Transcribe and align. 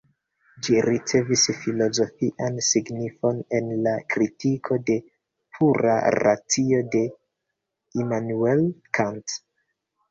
Ĝi 0.67 0.77
ricevas 0.85 1.43
filozofian 1.65 2.57
signifon 2.69 3.43
en 3.59 3.69
la 3.89 3.95
Kritiko 4.15 4.79
de 4.89 4.97
Pura 5.59 6.01
Racio 6.21 6.83
de 6.99 7.07
Immanuel 8.05 8.67
Kant. 9.01 9.41